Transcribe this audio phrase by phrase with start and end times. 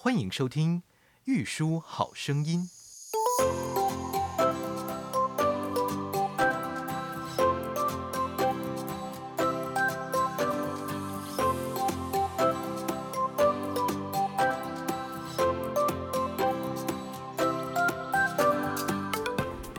[0.00, 0.76] 欢迎收听
[1.24, 2.60] 《玉书好声音》。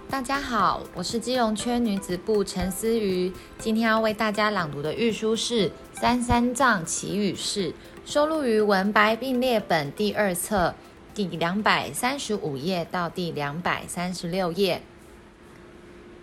[0.09, 5.69] 大家好，我是基隆圈女子部陈思瑜，今天要为大家朗读的玉书是
[5.99, 7.71] 《三三藏祈雨事》，
[8.05, 10.73] 收录于文白并列本第二册
[11.13, 14.81] 第两百三十五页到第两百三十六页。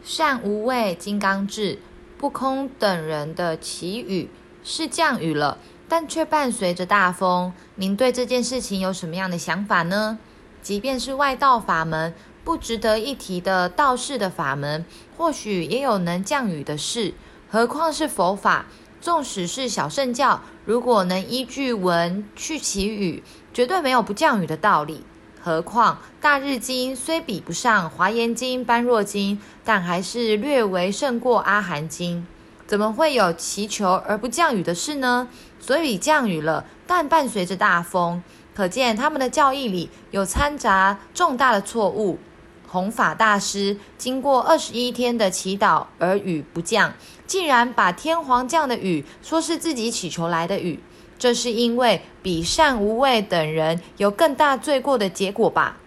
[0.02, 1.79] 善无畏、金刚智、
[2.16, 4.30] 不空等人的祈雨
[4.65, 7.52] 是降雨了，但却伴随着大风。
[7.74, 10.19] 您对这件事情有什么样的想法呢？
[10.63, 12.15] 即便是外道法门。
[12.43, 17.13] 不值得一提的道士的法门，或许也有能降雨的事，
[17.51, 18.66] 何况是佛法？
[19.01, 23.23] 纵使是小圣教，如果能依据文去祈雨，
[23.55, 25.05] 绝对没有不降雨的道理。
[25.41, 32.27] 何况大日经虽比不上华严经、般若经，但还是略为胜过阿含经。
[32.66, 35.29] 怎么会有祈求而不降雨的事呢？
[35.60, 38.21] 所以降雨了，但伴随着大风，
[38.57, 42.19] 可见他们的教义里有掺杂重大的错误。
[42.77, 46.93] 弘法大师经过二十一天的祈祷而雨不降，
[47.27, 50.79] 竟然把天皇降的雨说是自己祈求来的雨，
[51.19, 55.79] 这是因为比善无畏等人有更大罪过的结果吧？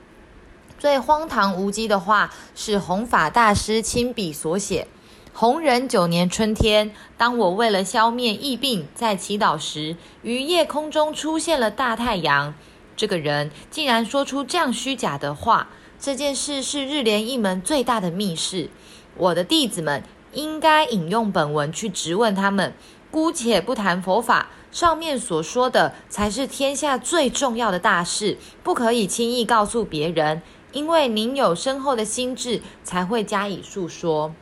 [0.80, 4.88] 最荒唐无稽的话是弘法大师亲笔所写。
[5.32, 12.56] 弘仁九年春天，当我为了消灭疫病在祈祷时，于夜空中出现了大太阳。
[12.98, 15.67] 这个人竟然说出这样虚假的话。
[16.02, 18.69] 这件事是日莲一门最大的密事，
[19.17, 22.73] 我的弟子们应该引用本文去质问他们。
[23.11, 34.33] 姑且不谈佛法，上面所说的才是天下最重要的大事，不可以轻易告诉别人，因为您有深厚的心智，才会加以述说。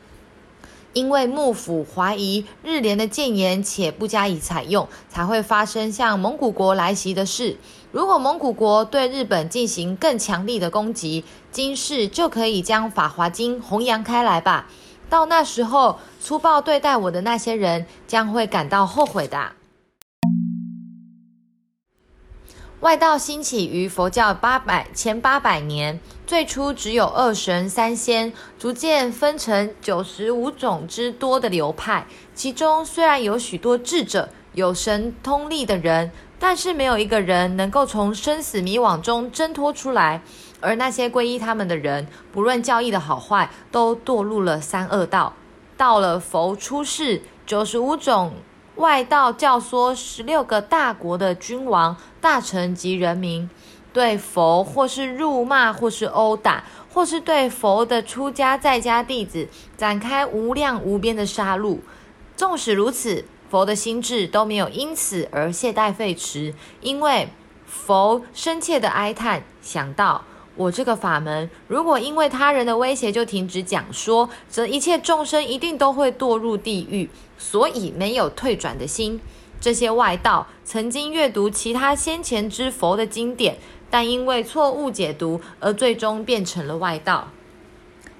[0.92, 7.56] 因为幕府怀疑日莲的谏言，且不加以采用，才会发生向蒙古国来袭的事。
[7.90, 14.68] 如果蒙古国对日本进行更强力的攻击，今世就可以将《法华经》弘扬开来吧。
[15.08, 19.52] 到那时候，粗暴对待我的那些人将会感到后悔的。
[22.80, 32.06] 外道兴起于佛教八百前八百年，最初只有二神三仙，逐渐分成九十五种之多的流派。
[32.34, 40.20] 其中虽然有许多智者、有神通力的人，但是没有一个人能够从生死迷惘中挣脱出来。
[40.60, 45.32] 而那些皈依他们的人，不论教义的好坏，都堕入了三恶道。
[45.76, 48.32] 到了佛出世，九十五种。
[48.74, 53.48] 外道教唆十六个大国的君王、大臣及人民，
[53.92, 61.78] 对佛或是辱骂，或是殴打，或是对佛的出家在家弟子展开无量无边的杀戮。
[62.36, 67.28] 纵使如此，佛的心智都没有因此而懈怠废弛，因为
[67.66, 70.24] 佛深切的哀叹，想到。
[70.56, 79.20] 我这个法门，如果因为他人的威胁就停止讲说，则一切众生一定都会堕入地狱，所以没有退转的心。
[79.60, 83.56] 这些外道曾经阅读其他先前之佛的经典，
[83.88, 87.28] 但因为错误解读而最终变成了外道。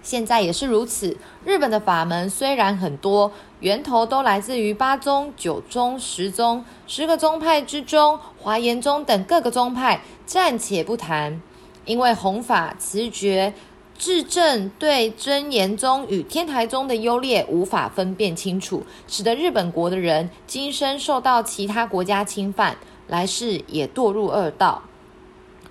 [0.09, 1.15] 现在也是如此。
[1.45, 3.31] 日本的法门虽然很多，
[3.61, 11.43] 源头都来自于八宗、九宗、十宗，十个宗派之中，华严宗等各个宗派暂且不谈。
[11.85, 13.53] 因为弘法持觉
[13.99, 22.75] 智正对真言宗与天台宗的优劣无法分辨清楚，使得日本国的人今生受到其他国家侵犯，
[23.09, 24.83] 来世也堕入恶道。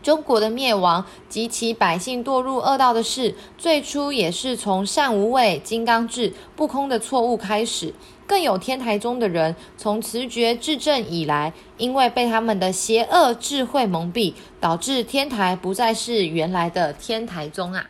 [0.07, 7.93] 中国的灭亡及其百姓堕入恶道的事，最初也是从善无畏、金刚智、不空的错误开始。
[8.25, 17.85] 更有天台宗的人，从慈觉至正以来，因为被他们的邪恶智慧蒙蔽，导致天台不再是原来的天台宗啊。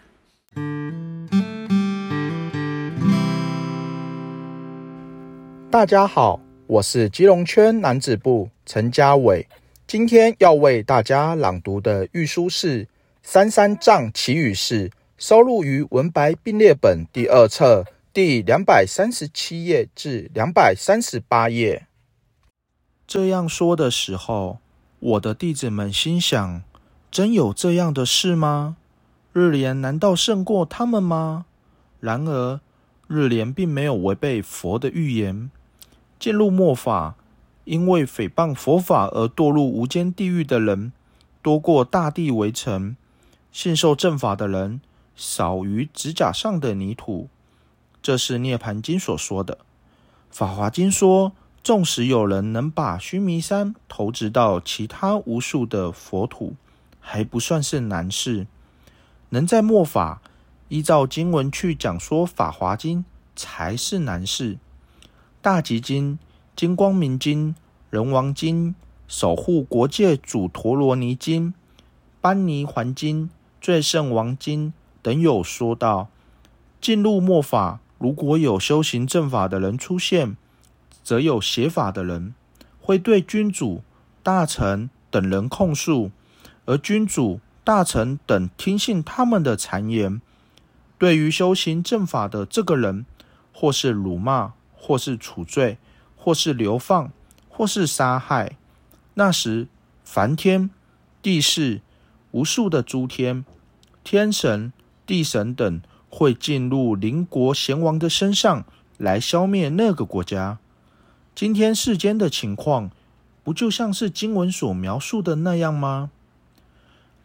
[5.70, 9.48] 大家好，我是基隆圈男子部陈家伟，
[9.88, 12.84] 今天要为大家朗读的玉书是
[13.24, 17.86] 《三三藏祈语释》，收录于文白并列本第二册。
[18.12, 21.88] 第两百三十七页至两百三十八页。
[23.08, 24.58] 这样说的时候，
[25.00, 26.62] 我的弟子们心想：
[27.10, 28.76] 真有这样的事吗？
[29.32, 31.46] 日莲难道胜过他们吗？
[32.02, 32.60] 然而，
[33.08, 35.50] 日莲并没有违背佛的预言。
[36.20, 37.16] 进入末法，
[37.68, 40.94] 因为诽谤佛法而堕入无间地狱的人，
[41.42, 42.96] 多过大地围城，
[43.52, 44.80] 信受正法的人
[45.18, 47.28] 少于指甲上的泥土。
[48.02, 49.58] 这是涅盘经所说的。
[50.32, 56.56] 法华经说，纵使有人能把须弥山投掷到其他无数的佛土，
[57.02, 58.48] 还不算是难事。
[59.32, 60.22] 能在末法
[60.70, 63.04] 依照经文去讲说法华经，
[63.36, 64.58] 才是难事。
[65.42, 66.18] 大集经、
[66.58, 67.54] 金光明经、
[67.92, 68.74] 人王经、
[69.08, 71.54] 守护国界主陀罗尼经、
[72.20, 73.30] 班尼环经、
[73.62, 74.74] 最胜王经
[75.04, 76.10] 等有说道，
[76.82, 77.80] 进入末法。
[78.00, 80.36] 如果有修行正法的人出现，
[81.04, 82.34] 则有邪法的人
[82.82, 83.84] 会对君主、
[84.24, 86.10] 大臣等人控诉，
[86.66, 90.20] 而君主、大臣等听信他们的谗言。
[90.98, 93.06] 对于修行正法的这个人，
[93.54, 95.78] 或是辱骂，或是处罪，
[96.28, 97.10] 或是流放，
[97.48, 98.58] 或是杀害。
[99.14, 99.70] 那时，
[100.04, 100.70] 梵天、
[101.22, 101.80] 地势、
[102.32, 103.46] 无数的诸天、
[104.04, 104.74] 天神、
[105.06, 105.82] 地神等。
[106.10, 108.66] 会进入邻国贤王的身上
[108.98, 110.58] 来消灭那个国家。
[111.36, 112.92] 今天世间的情况，
[113.44, 116.12] 不就像是经文所描述的那样吗？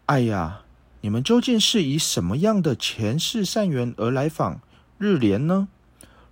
[0.07, 0.63] 哎呀，
[1.01, 4.61] 你们究竟是以什么样的前世善缘而来访
[4.99, 5.67] 日莲呢？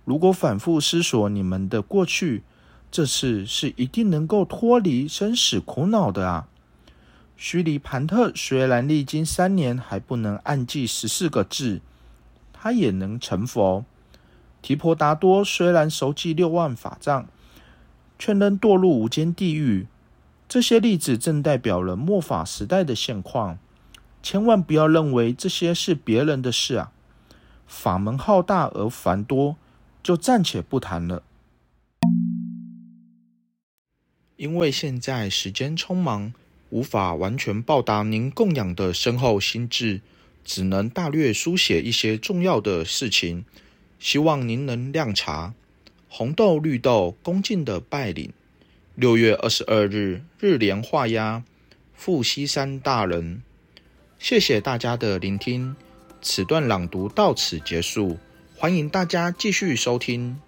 [0.05, 2.43] 如果反复思索你们的过去，
[2.91, 6.47] 这次是一定能够脱离生死苦恼的啊！
[7.37, 11.79] 须弥盘特虽然历经三年还不能暗记十四个字。
[12.53, 13.85] 他也能成佛。
[14.61, 17.25] 提婆达多虽然熟记六万法藏，
[18.19, 19.87] 却能堕入无间地狱。
[20.47, 23.57] 这些例子正代表了末法时代的现况。
[24.21, 26.91] 千万不要认为这些是别人的事啊！
[27.65, 29.55] 法门浩大而繁多，
[30.03, 31.23] 就暂且不谈了。
[34.41, 36.33] 因为现在时间匆忙，
[36.71, 40.01] 无法完全报答您供养的深厚心智。
[40.43, 43.45] 只能大略书写一些重要的事情，
[43.99, 45.53] 希望您能谅查。
[46.09, 48.33] 红豆绿豆恭敬的拜领。
[48.95, 51.43] 六月二十二日日莲画押，
[51.93, 53.43] 富西山大人。
[54.17, 55.75] 谢谢大家的聆听，
[56.19, 58.17] 此段朗读到此结束，
[58.57, 60.41] 欢迎大家继续收听。